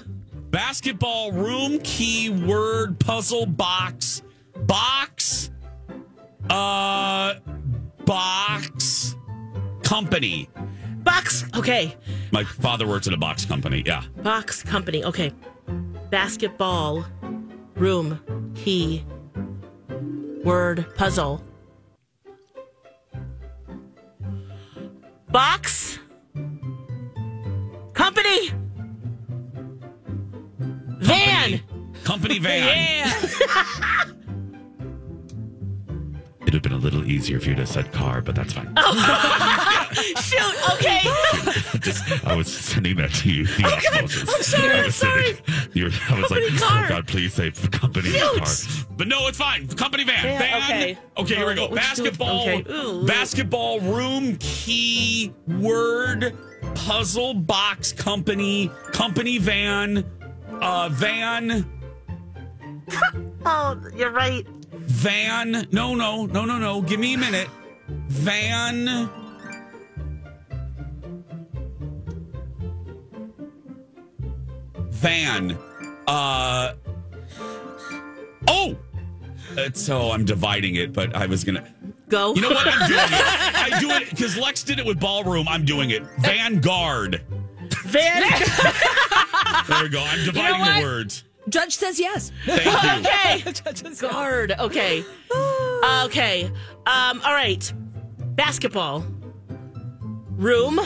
[0.50, 4.24] Basketball room key word puzzle box
[4.66, 5.52] box
[6.50, 7.36] uh
[8.06, 9.16] box
[9.84, 10.50] company.
[11.04, 11.46] Box.
[11.56, 11.96] Okay.
[12.32, 13.84] My father works at a box company.
[13.86, 14.02] Yeah.
[14.24, 15.04] Box company.
[15.06, 15.32] Okay.
[16.10, 17.06] Basketball
[17.76, 19.04] room key
[20.44, 21.44] word puzzle.
[25.30, 26.00] Box
[27.94, 28.52] company
[31.00, 31.60] van.
[32.04, 32.52] Company van.
[32.66, 34.05] Yeah.
[36.56, 38.72] It'd have been a little easier if you'd have said car, but that's fine.
[38.78, 39.90] Oh.
[39.92, 40.74] Shoot.
[40.76, 41.02] Okay.
[41.82, 43.46] Just, I was sending that to you.
[43.46, 44.34] The osmosis.
[44.34, 45.34] I'm sorry, I I'm was sorry.
[45.36, 46.86] sending- you were- I was like, Company car.
[46.86, 48.38] oh God, please say company Shoot.
[48.38, 48.86] car.
[48.96, 49.68] But no, it's fine.
[49.68, 50.24] Company van.
[50.24, 50.62] Van, van.
[50.64, 50.98] okay.
[51.18, 51.68] Okay, here we go.
[51.68, 51.88] Oh, let's.
[52.00, 52.48] Basketball.
[52.50, 53.06] Okay.
[53.06, 56.38] Basketball room key word
[56.74, 60.06] puzzle box company company van
[60.62, 61.70] uh van
[63.46, 64.46] Oh, you're right.
[64.96, 67.50] Van no no no no no give me a minute.
[68.08, 69.10] Van.
[74.90, 75.58] Van
[76.08, 76.74] uh
[78.48, 78.78] oh
[79.74, 81.68] so i'm dividing it but i was gonna
[82.08, 82.36] Go.
[82.36, 82.68] you know what?
[82.68, 83.10] I'm doing it.
[83.74, 85.48] I do it because lex did it with ballroom.
[85.48, 86.04] I'm doing it.
[86.20, 87.24] Vanguard.
[87.86, 88.22] Van.
[89.68, 90.04] there we go.
[90.08, 90.76] I'm dividing what?
[90.76, 91.24] the words
[91.56, 92.34] Judge says yes.
[92.46, 93.92] thank you Okay.
[94.02, 94.52] Guard.
[94.60, 95.06] Okay.
[96.04, 96.52] Okay.
[96.86, 97.74] Um, all right.
[98.36, 99.06] Basketball.
[100.32, 100.82] Room.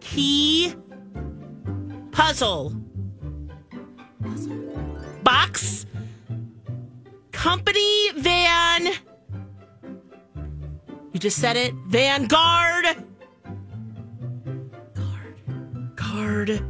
[0.00, 0.74] Key.
[2.10, 2.70] Puzzle.
[5.22, 5.86] Box.
[7.30, 8.86] Company van.
[11.12, 11.72] You just said it.
[11.86, 12.84] Vanguard.
[14.92, 15.94] Guard.
[15.94, 16.69] Guard.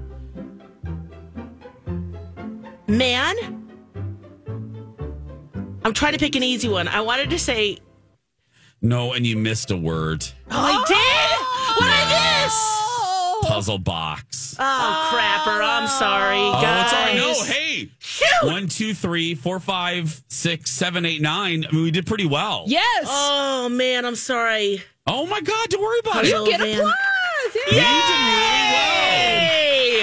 [2.90, 3.36] Man.
[5.84, 6.88] I'm trying to pick an easy one.
[6.88, 7.78] I wanted to say,
[8.82, 11.76] no and you missed a word oh, I did.
[11.76, 13.48] What did I miss?
[13.48, 15.62] puzzle box Oh, crapper.
[15.64, 16.84] I'm sorry, Oh, guys.
[16.84, 17.16] it's all right.
[17.16, 17.88] No, hey.
[17.98, 18.28] Shoot.
[18.46, 21.64] One, two, three, four, five, six, seven, eight, nine.
[21.66, 22.64] I mean, we did pretty well.
[22.66, 23.06] Yes.
[23.08, 24.04] Oh, man.
[24.04, 24.82] I'm sorry.
[25.06, 25.68] Oh my God!
[25.70, 26.28] Don't worry about it.
[26.30, 26.74] You get van.
[26.78, 26.94] applause.
[27.54, 27.80] You Hey.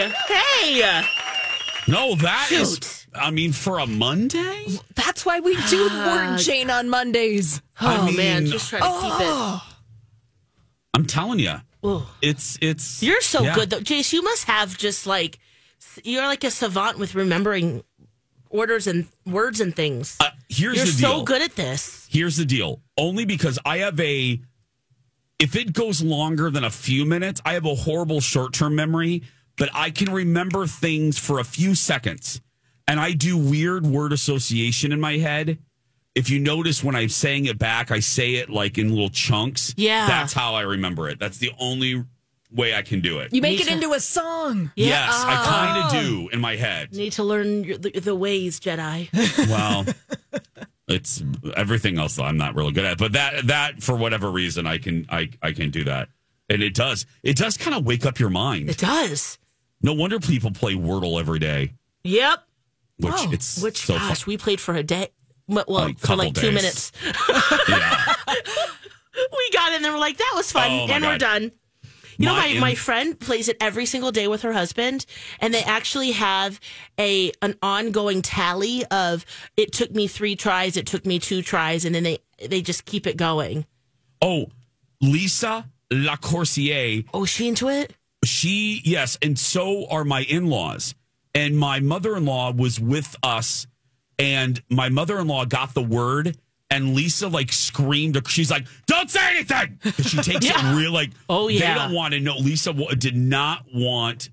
[0.07, 0.73] Hey.
[0.73, 1.03] did really well.
[1.87, 2.73] No, that is.
[2.73, 3.07] Shoot.
[3.15, 4.67] I mean, for a Monday.
[4.95, 7.61] That's why we do word chain on Mondays.
[7.81, 8.43] Oh, I man.
[8.43, 9.61] mean- Just trying to keep
[10.93, 11.53] I'm telling you.
[11.83, 12.11] Oh.
[12.21, 13.03] it's it's.
[13.03, 13.55] You're so yeah.
[13.55, 13.79] good, though.
[13.79, 15.37] Jace, you must have just like,
[16.03, 17.83] you're like a savant with remembering
[18.49, 20.17] orders and words and things.
[20.19, 22.07] Uh, here's you're the so good at this.
[22.09, 22.81] Here's the deal.
[22.97, 24.41] Only because I have a.
[25.39, 29.21] If it goes longer than a few minutes, I have a horrible short term memory,
[29.57, 32.41] but I can remember things for a few seconds.
[32.87, 35.57] And I do weird word association in my head.
[36.15, 39.73] If you notice when I'm saying it back, I say it like in little chunks.
[39.77, 40.07] Yeah.
[40.07, 41.19] That's how I remember it.
[41.19, 42.05] That's the only
[42.49, 43.33] way I can do it.
[43.33, 43.73] You make Me it too.
[43.73, 44.71] into a song.
[44.77, 45.97] Yes, I kind Oh.
[45.97, 46.93] of do in my head.
[46.93, 49.09] Need to learn your, the, the ways, Jedi.
[49.49, 49.85] Well,
[50.87, 51.21] it's
[51.55, 54.77] everything else that I'm not really good at, but that that for whatever reason I
[54.77, 56.07] can I I can do that,
[56.49, 58.69] and it does it does kind of wake up your mind.
[58.69, 59.37] It does.
[59.81, 62.43] No wonder people play Wordle every day, Yep.
[62.99, 64.31] which Oh, it's Which, so gosh, fun.
[64.31, 65.09] we played for a day.
[65.47, 66.91] Well, A for like two minutes.
[67.69, 68.13] Yeah.
[69.31, 69.91] we got in there.
[69.93, 70.69] We're like, that was fun.
[70.71, 71.51] Oh, my and we're done.
[72.19, 75.05] You know, My my, in- my friend plays it every single day with her husband,
[75.39, 76.59] and they actually have
[76.99, 79.23] a an ongoing tally of
[79.55, 82.17] it took me three tries, it took me two tries, and then they
[82.49, 83.65] they just keep it going.
[84.21, 84.47] Oh,
[84.99, 87.03] Lisa Lacourcier.
[87.13, 87.93] Oh, is she into it?
[88.27, 90.93] She yes, and so are my in laws.
[91.33, 93.67] And my mother in law was with us,
[94.17, 96.37] and my mother in law got the word.
[96.69, 98.21] And Lisa like screamed.
[98.27, 100.73] She's like, "Don't say anything." She takes Yeah.
[100.73, 101.11] it real like.
[101.29, 102.35] Oh, yeah." They don't want to know.
[102.37, 104.29] Lisa wa- did not want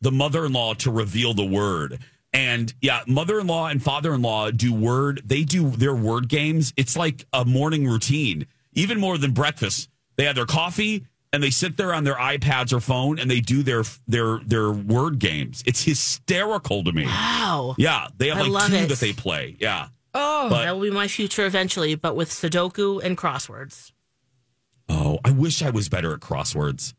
[0.00, 1.98] the mother-in-law to reveal the word.
[2.32, 5.22] And yeah, mother-in-law and father-in-law do word.
[5.24, 6.72] They do their word games.
[6.76, 9.88] It's like a morning routine, even more than breakfast.
[10.16, 13.40] They have their coffee and they sit there on their iPads or phone and they
[13.40, 15.62] do their their their word games.
[15.66, 17.04] It's hysterical to me.
[17.06, 17.74] Wow.
[17.78, 18.88] Yeah, they have I like two it.
[18.88, 19.56] that they play.
[19.58, 19.88] Yeah.
[20.14, 23.92] Oh, But- that will be my future eventually, but with Sudoku and crosswords.
[24.88, 26.92] Oh, I wish I was better at crosswords.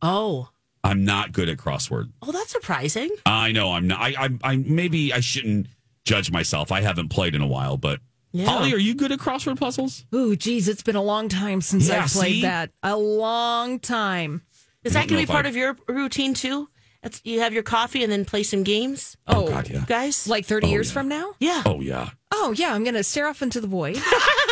[0.00, 0.48] Oh,
[0.82, 2.10] I'm not good at crossword.
[2.22, 3.10] oh, that's surprising.
[3.24, 4.00] I know I'm not.
[4.00, 5.68] I, I, I maybe I shouldn't
[6.04, 6.72] judge myself.
[6.72, 8.00] I haven't played in a while, but
[8.32, 8.46] Yeah.
[8.46, 10.04] Holly, are you good at crossword puzzles?
[10.14, 12.42] Ooh, geez, it's been a long time since Yeah, I've played see?
[12.42, 12.70] that.
[12.82, 14.42] A long time.
[14.84, 16.68] Is that going to be part if of your routine too?
[17.02, 19.16] That's, you have your coffee and then play some games.
[19.26, 19.46] Oh.
[19.46, 19.84] oh, God, yeah.
[19.86, 20.26] guys.
[20.28, 20.92] Like 30 Oh, years yeah.
[20.94, 21.32] from now?
[21.40, 21.62] Yeah.
[21.66, 22.10] Oh yeah.
[22.32, 22.72] Oh, yeah.
[22.72, 24.00] I'm going to stare off into the void.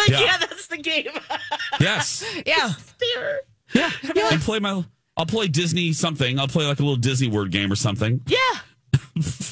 [0.09, 0.21] Yeah.
[0.21, 1.09] yeah, that's the game.
[1.81, 2.25] Yes.
[2.47, 2.71] yeah.
[2.71, 3.41] Stare.
[3.75, 3.91] Yeah.
[4.33, 4.83] And play my.
[5.17, 6.39] I'll play Disney something.
[6.39, 8.23] I'll play like a little Disney word game or something.
[8.27, 8.39] Yeah.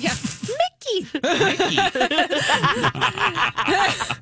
[0.01, 0.15] Yeah.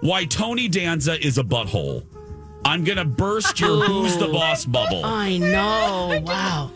[0.00, 2.04] why Tony Danza is a butthole.
[2.64, 5.04] I'm going to burst your "Who's the Boss" bubble.
[5.04, 6.20] I know.
[6.24, 6.70] Wow.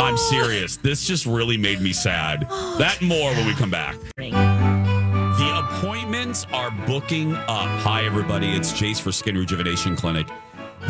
[0.00, 0.76] I'm serious.
[0.76, 2.42] This just really made me sad.
[2.78, 3.96] That more when we come back.
[4.16, 7.68] The appointments are booking up.
[7.82, 8.48] Hi, everybody.
[8.50, 10.26] It's Jace for Skin Rejuvenation Clinic.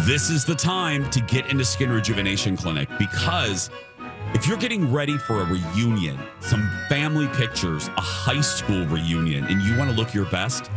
[0.01, 3.69] This is the time to get into Skin Rejuvenation Clinic because
[4.35, 9.63] if you're getting ready for a reunion, some family pictures, a high school reunion, and
[9.63, 10.71] you want to look your best,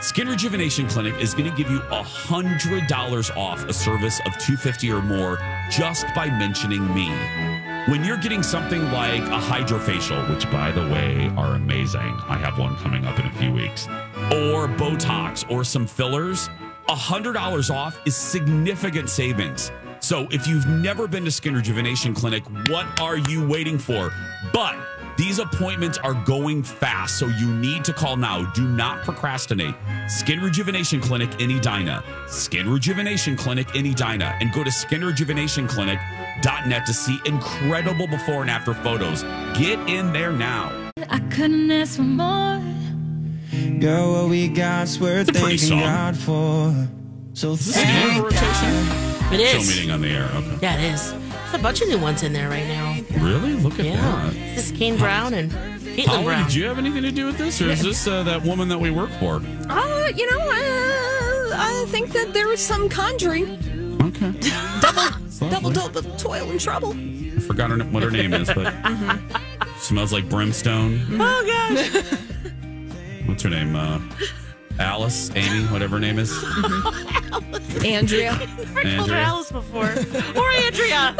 [0.00, 5.02] Skin Rejuvenation Clinic is going to give you $100 off a service of 250 or
[5.02, 5.38] more
[5.70, 7.08] just by mentioning me.
[7.90, 12.58] When you're getting something like a hydrofacial, which by the way are amazing, I have
[12.58, 13.86] one coming up in a few weeks,
[14.32, 16.48] or Botox or some fillers,
[16.88, 19.70] $100 off is significant savings.
[20.06, 24.12] So if you've never been to Skin Rejuvenation Clinic, what are you waiting for?
[24.52, 24.76] But
[25.16, 28.44] these appointments are going fast, so you need to call now.
[28.52, 29.74] Do not procrastinate.
[30.06, 32.04] Skin Rejuvenation Clinic in Edina.
[32.28, 34.38] Skin Rejuvenation Clinic in Edina.
[34.40, 39.24] And go to skinrejuvenationclinic.net to see incredible before and after photos.
[39.58, 40.92] Get in there now.
[41.10, 42.62] I couldn't ask for more.
[43.80, 45.80] Girl, what we got's worth pretty thanking song.
[45.80, 46.72] God for.
[47.32, 49.58] So thank a rotation?
[49.60, 50.28] It Show meeting on the air.
[50.34, 50.58] Okay.
[50.62, 51.12] Yeah, it is.
[51.12, 52.96] There's a bunch of new ones in there right now.
[53.22, 53.54] Really?
[53.54, 53.96] Look at Yeah.
[53.96, 54.32] that.
[54.54, 56.44] This is Kane Brown and Katelyn Holly, Brown.
[56.44, 58.78] did you have anything to do with this, or is this uh, that woman that
[58.78, 59.36] we work for?
[59.68, 63.98] Uh, you know, uh, I think that there was some conjuring.
[64.02, 64.32] Okay.
[64.80, 65.10] Double,
[65.50, 66.94] double, double toil and trouble.
[66.94, 68.72] I forgot her, what her name is, but
[69.80, 71.00] smells like brimstone.
[71.20, 72.02] Oh gosh.
[73.26, 73.74] What's her name?
[73.76, 74.00] Uh,
[74.78, 76.30] Alice, Amy, whatever her name is.
[77.84, 78.32] Andrea.
[78.40, 79.22] I called her Andrea.
[79.22, 79.84] Alice before.
[79.90, 81.14] or Andrea.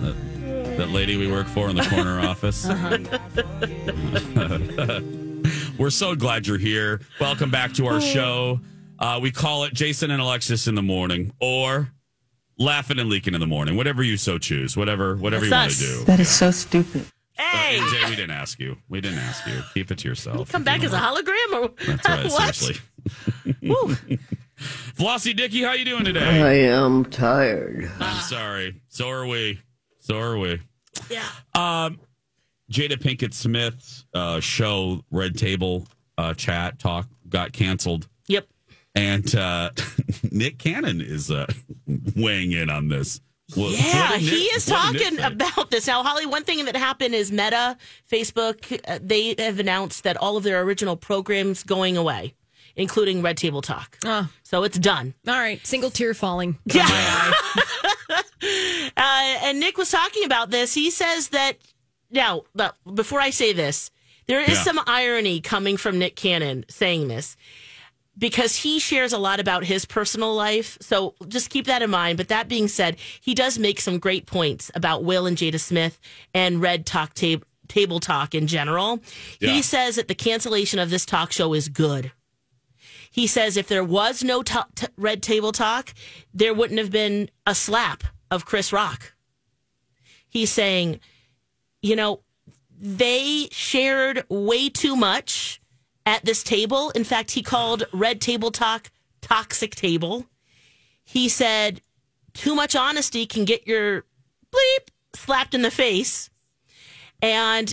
[0.00, 2.66] That, that lady we work for in the corner office.
[5.78, 7.00] We're so glad you're here.
[7.20, 8.60] Welcome back to our show.
[8.98, 11.90] Uh, we call it Jason and Alexis in the morning, or
[12.58, 15.78] laughing and leaking in the morning, whatever you so choose, whatever whatever you want That's
[15.78, 16.04] to do.
[16.04, 17.06] That is so stupid.
[17.40, 17.78] Hey.
[17.80, 18.76] Uh, Jay, we didn't ask you.
[18.88, 19.62] We didn't ask you.
[19.74, 20.50] Keep it to yourself.
[20.52, 22.30] Come back as a hologram or That's right.
[22.30, 22.54] what?
[22.54, 22.80] Seriously.
[24.94, 26.20] Flossie Dicky, how you doing today?
[26.42, 27.90] I am tired.
[27.98, 28.80] I'm sorry.
[28.88, 29.60] So are we.
[30.00, 30.60] So are we.
[31.08, 31.24] Yeah.
[31.54, 31.98] Um,
[32.70, 35.86] Jada Pinkett Smith's uh, show, Red Table
[36.18, 38.06] uh, Chat Talk, got canceled.
[38.26, 38.46] Yep.
[38.94, 39.70] And uh,
[40.30, 41.46] Nick Cannon is uh,
[42.14, 43.20] weighing in on this.
[43.56, 45.86] Well, Yeah, what he Nick- is what Nick talking about this.
[45.86, 47.76] Now, Holly, one thing that happened is Meta,
[48.10, 52.34] Facebook, uh, they have announced that all of their original programs going away,
[52.76, 53.98] including Red Table Talk.
[54.04, 54.28] Oh.
[54.42, 55.14] So it's done.
[55.26, 56.58] All right, single tear falling.
[56.72, 57.32] Yeah.
[58.96, 60.72] Uh, and Nick was talking about this.
[60.74, 61.58] He says that
[62.10, 63.90] now, but before I say this,
[64.26, 64.62] there is Yeah.
[64.62, 67.36] some irony coming from Nick Cannon saying this
[68.18, 70.76] because he shares a lot about his personal life.
[70.80, 72.16] So just keep that in mind.
[72.18, 75.98] But that being said, he does make some great points about Will and Jada Smith
[76.34, 77.44] and Red Talk Table.
[77.68, 78.98] Table talk in general.
[79.38, 79.52] Yeah.
[79.52, 82.10] He says that the cancellation of this talk show is good.
[83.12, 85.94] He says if there was no ta- t- red table talk,
[86.34, 89.12] there wouldn't have been a slap of Chris Rock.
[90.28, 90.98] He's saying,
[91.80, 92.22] you know,
[92.76, 95.59] they shared way too much
[96.10, 96.90] at this table.
[96.90, 98.90] In fact, he called red table talk
[99.20, 100.26] toxic table.
[101.04, 101.82] He said,
[102.34, 104.04] too much honesty can get your
[104.52, 106.28] bleep slapped in the face.
[107.22, 107.72] And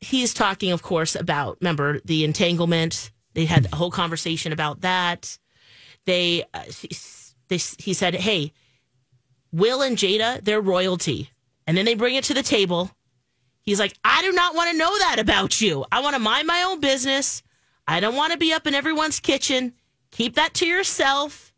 [0.00, 3.12] he's talking, of course, about remember the entanglement.
[3.34, 5.38] They had a whole conversation about that.
[6.06, 6.64] They, uh,
[7.46, 8.52] they, he said, "Hey,
[9.52, 11.30] Will and Jada, they're royalty,"
[11.66, 12.90] and then they bring it to the table.
[13.62, 15.84] He's like, "I do not want to know that about you.
[15.92, 17.42] I want to mind my own business.
[17.90, 19.74] I don't want to be up in everyone's kitchen.
[20.10, 21.52] Keep that to yourself."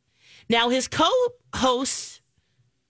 [0.48, 1.08] Now his co
[1.54, 2.20] hosts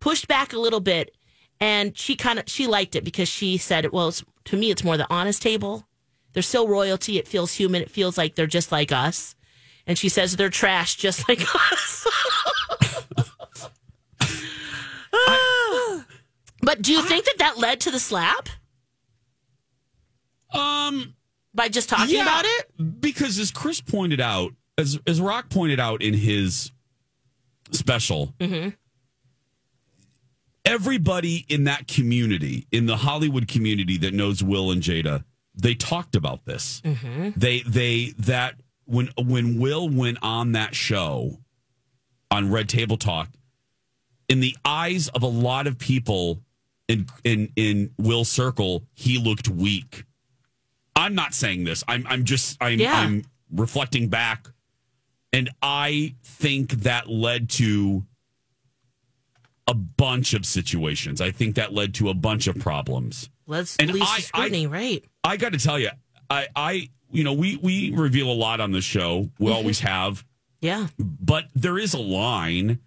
[0.00, 1.14] pushed back a little bit,
[1.60, 4.12] and she kind of she liked it because she said, "Well,
[4.44, 5.86] to me, it's more the honest table.
[6.32, 7.18] They're still royalty.
[7.18, 7.82] It feels human.
[7.82, 9.34] It feels like they're just like us."
[9.86, 12.06] And she says they're trash, just like us.
[16.60, 18.48] but do you think that that led to the slap
[20.52, 21.14] Um,
[21.54, 23.00] by just talking yeah, about it?
[23.00, 26.70] because as Chris pointed out, as as Rock pointed out in his
[27.72, 28.70] special, Mm-hmm.
[30.64, 35.24] everybody in that community, in the Hollywood community that knows Will and Jada,
[35.54, 36.80] they talked about this.
[36.84, 37.30] Mm-hmm.
[37.36, 41.38] They they that when when Will went on that show
[42.30, 43.28] on Red Table Talk,
[44.28, 46.40] in the eyes of a lot of people
[46.88, 50.04] in in in Will's circle, he looked weak.
[50.96, 51.82] I'm not saying this.
[51.88, 52.94] I'm I'm just I'm Yeah.
[52.98, 54.48] I'm reflecting back
[55.32, 58.04] and I think that led to
[59.68, 61.20] a bunch of situations.
[61.20, 63.30] I think that led to a bunch of problems.
[63.46, 65.04] Let's And least I- scrutiny, right?
[65.24, 65.90] I got to tell you,
[66.28, 69.30] I, I, you know, we we reveal a lot on the show.
[69.38, 69.52] We Mm-hmm.
[69.54, 70.24] always have,
[70.60, 70.88] Yeah.
[70.98, 72.80] but there is a line.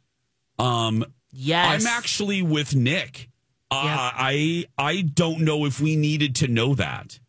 [0.60, 1.06] Um,
[1.38, 1.82] Yes.
[1.82, 3.30] I'm actually with Nick.
[3.70, 4.12] Uh, Yeah.
[4.16, 7.20] I I don't know if we needed to know that.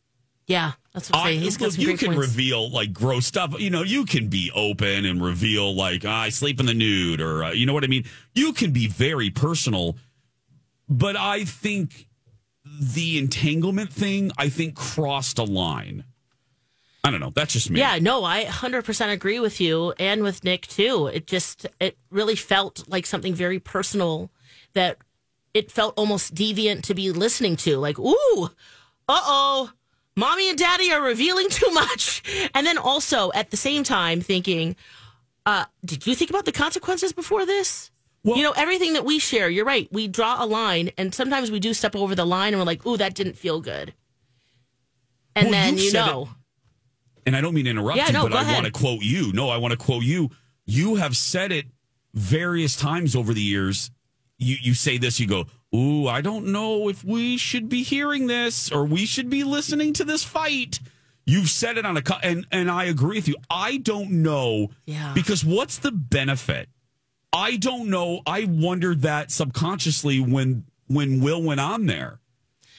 [0.47, 0.73] Yeah.
[0.93, 1.41] That's what I'm I, saying.
[1.41, 2.29] He's got some you can points.
[2.29, 3.61] reveal like gross stuff.
[3.61, 7.21] You know, you can be open and reveal like "Ah, I sleep in the nude,
[7.21, 8.05] or uh, you know what I mean.
[8.35, 9.97] You can be very personal,
[10.89, 12.09] but I think
[12.81, 16.05] the entanglement thing, I think, crossed a line.
[17.05, 17.31] I don't know.
[17.35, 17.79] That's just me.
[17.79, 21.07] Yeah, no, I 100% agree with you and with Nick too.
[21.07, 24.31] It just it really felt like something very personal
[24.73, 24.99] that
[25.55, 27.77] it felt almost deviant to be listening to.
[27.79, 28.51] Like, ooh,
[29.09, 29.71] uh-oh,
[30.17, 32.23] mommy and daddy are revealing too much.
[32.55, 34.77] And then also at the same time thinking,
[35.45, 37.91] uh, did you think about the consequences before this?
[38.25, 39.87] you know, everything that we share, you're right.
[39.93, 42.85] We draw a line and sometimes we do step over the line and we're like,
[42.85, 43.95] ooh, that didn't feel good.
[45.37, 46.29] And Well, then you know.
[47.25, 48.55] and I don't mean to interrupt Yeah, you, no, but I ahead.
[48.55, 49.33] want to quote you.
[49.33, 50.31] No, I want to quote you.
[50.65, 51.67] You have said it
[52.15, 53.93] various times over the years.
[54.39, 55.45] You you say this, you go,
[55.77, 59.93] "Ooh, I don't know if we should be hearing this or we should be listening
[59.95, 60.81] to this fight."
[61.27, 63.37] You've said it on a and and I agree with you.
[63.51, 65.13] I don't know Yeah.
[65.13, 66.69] because what's the benefit?
[67.33, 68.23] I don't know.
[68.27, 72.21] I wondered that subconsciously when when Will went on there.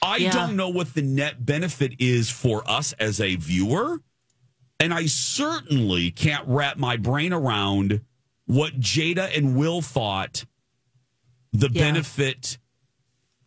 [0.02, 0.30] I Yeah.
[0.32, 4.00] don't know what the net benefit is for us as a viewer.
[4.80, 8.00] And I certainly can't wrap my brain around
[8.46, 10.46] what Jada and Will thought
[11.52, 11.82] the Yeah.
[11.82, 12.58] benefit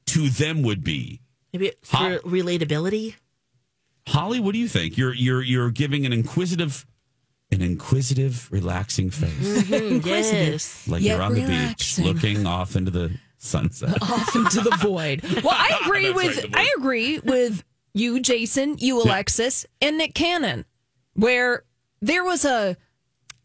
[0.08, 1.22] to them would be.
[1.54, 3.16] Maybe it's for relatability.
[4.08, 4.98] Holly, what do you think?
[4.98, 6.86] You're you're you're giving an inquisitive
[7.52, 9.64] an inquisitive, relaxing face.
[9.64, 10.88] Mhm, yes.
[10.88, 14.02] Like Yet you're on the beach looking off into the sunset.
[14.02, 15.22] off into the void.
[15.44, 16.56] Well, I agree That's right, with.
[16.56, 20.64] I agree with you, Jason, you, Alexis, and Nick Cannon,
[21.14, 21.64] where
[22.02, 22.78] there was a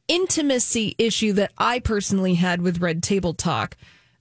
[0.08, 3.76] intimacy issue that I personally had with Red Table Talk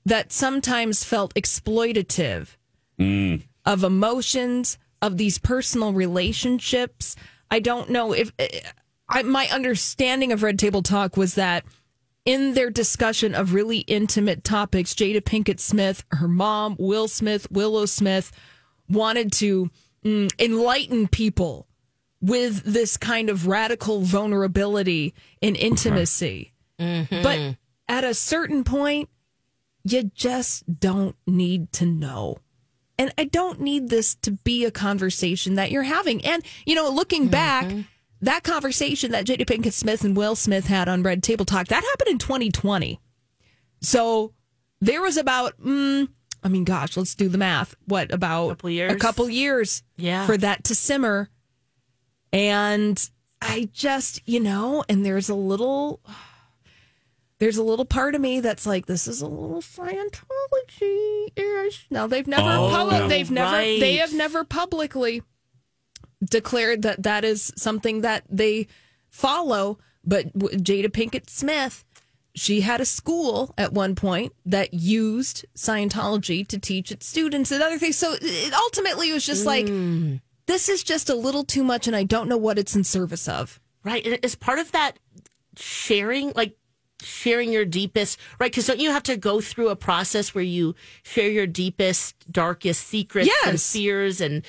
[0.06, 2.56] that sometimes felt exploitative
[3.00, 3.42] Mm.
[3.66, 7.16] of emotions of these personal relationships.
[7.52, 8.32] I don't know if
[9.10, 11.64] I, my understanding of Red Table Talk was that
[12.24, 17.86] in their discussion of really intimate topics, Jada Pinkett Smith, her mom, Will Smith, Willow
[17.86, 18.32] Smith,
[18.90, 19.70] wanted to
[20.04, 21.68] mm, enlighten people
[22.22, 26.54] with this kind of radical vulnerability and intimacy.
[26.78, 29.10] But at a certain point,
[29.86, 32.38] you just don't need to know.
[32.98, 36.26] And I don't need this to be a conversation that you're having.
[36.26, 37.72] And, you know, looking back,
[38.22, 41.84] that conversation that Jada Pinkett Smith and Will Smith had on Red Table Talk, that
[41.84, 43.00] happened in 2020.
[43.82, 44.34] So
[44.82, 46.08] there was about, mm,
[46.42, 47.76] I mean, gosh, let's do the math.
[47.86, 48.94] What, about Couple years.
[48.94, 50.26] a couple years Yeah.
[50.26, 51.30] for that to simmer.
[52.32, 53.10] And
[53.42, 56.00] I just, you know, and there's a little
[57.40, 61.88] there's a little part of me that's like, this is a little Scientology ish.
[61.90, 63.08] Now they've never Oh, yeah.
[63.08, 63.80] they've never Right.
[63.80, 65.22] they have never publicly
[66.24, 68.68] declared that that is something that they
[69.10, 69.80] follow.
[70.04, 71.84] But Jada Pinkett Smith,
[72.36, 77.62] she had a school at one point that used Scientology to teach its students and
[77.62, 77.98] other things.
[77.98, 80.22] So it ultimately was just like, mm.
[80.46, 83.28] this is just a little too much, and I don't know what it's in service
[83.28, 83.60] of.
[83.84, 84.06] Right.
[84.06, 85.00] And is part of that
[85.58, 86.58] sharing, like
[87.06, 88.52] sharing your deepest, right?
[88.52, 92.88] Because don't you have to go through a process where you share your deepest, darkest
[92.88, 94.44] secrets and fears and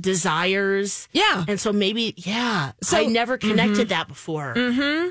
[0.00, 1.08] desires?
[1.12, 1.44] Yeah.
[1.46, 2.72] And so maybe, yeah.
[2.82, 4.54] So- I never connected that before.
[4.56, 5.10] Mm-hmm.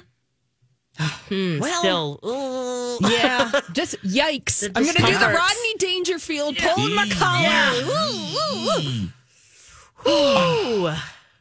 [1.00, 2.68] Hmm, Well- still, ooh.
[3.08, 4.68] Yeah, just yikes.
[4.76, 5.28] I'm going to do the.
[5.28, 7.42] Rodney Dangerfield, pulling my collar.
[7.44, 7.74] Yeah.
[7.84, 10.10] Ooh, ooh, ooh.
[10.10, 10.88] Ooh.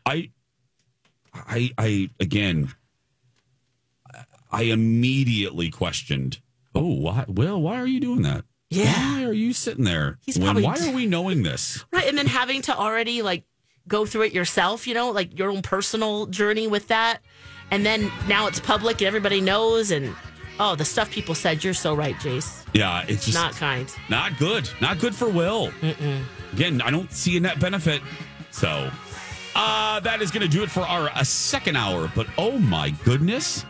[0.05, 0.31] I,
[1.35, 2.75] I, I again,
[4.57, 6.41] I immediately questioned.
[6.75, 7.25] Oh, why?
[7.29, 8.45] Will, why are you doing that?
[8.71, 9.15] Yeah.
[9.19, 10.19] Why are you sitting there?
[10.25, 11.85] He's when, probably- why are we knowing this?
[11.93, 12.07] Right.
[12.09, 13.45] And then having to already like
[13.89, 17.19] go through it yourself, you know, like your own personal journey with that.
[17.71, 19.91] And then now it's public and everybody knows.
[19.91, 20.15] And
[20.59, 22.65] oh, the stuff people said, you're so right, Jace.
[22.73, 23.93] Yeah, it's just Not kind.
[24.09, 24.69] Not good.
[24.81, 25.71] Not good for Will.
[26.53, 28.01] Again, I don't see a net benefit.
[28.51, 28.91] So,
[29.55, 32.11] uh, that is going to do it for our uh, second hour.
[32.15, 33.65] But oh my goodness,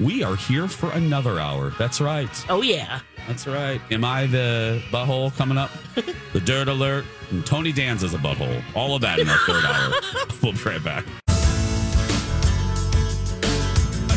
[0.00, 1.70] we are here for another hour.
[1.78, 2.28] That's right.
[2.48, 3.00] Oh, yeah.
[3.26, 3.80] That's right.
[3.90, 5.70] Am I the butthole coming up?
[6.32, 7.04] the dirt alert.
[7.30, 8.62] And Tony Danza's a butthole.
[8.74, 9.92] All of that in our third hour.
[10.42, 11.04] We'll be right back.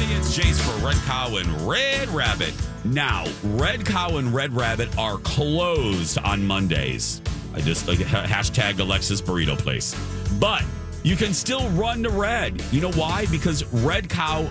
[0.10, 2.54] It's Jace for Red Cow and Red Rabbit.
[2.84, 7.22] Now, Red Cow and Red Rabbit are closed on Mondays.
[7.54, 9.96] I just like hashtag Alexis Burrito Place.
[10.38, 10.66] But
[11.04, 12.62] you can still run to Red.
[12.74, 13.26] You know why?
[13.32, 14.50] Because Red Cow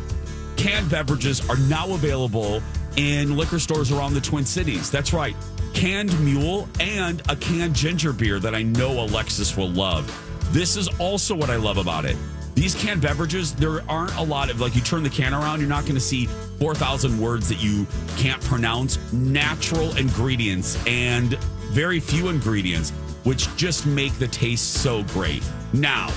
[0.57, 2.63] canned beverages are now available
[2.97, 4.91] in liquor stores around the Twin Cities.
[4.91, 5.37] That's right.
[5.75, 10.11] Canned mule and a canned ginger beer that I know Alexis will love.
[10.53, 12.17] This is also what I love about it.
[12.55, 15.69] These canned beverages, there aren't a lot of like you turn the can around, you're
[15.69, 16.25] not going to see
[16.59, 17.87] 4,000 words that you
[18.17, 18.99] can't pronounce.
[19.13, 21.35] Natural ingredients and
[21.73, 22.91] very few ingredients,
[23.25, 25.43] which just make the taste so great.
[25.75, 26.09] Now,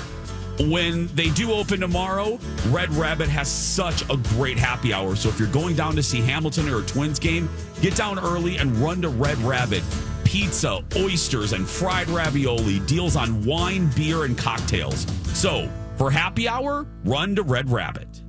[0.60, 5.16] when they do open tomorrow, Red Rabbit has such a great happy hour.
[5.16, 7.50] So if you're going down to see Hamilton or a Twins game,
[7.82, 9.84] get down early and run to Red Rabbit.
[10.26, 15.06] Pizza, oysters, and fried ravioli, deals on wine, beer, and cocktails.
[15.34, 18.22] So for happy hour, run to Red Rabbit.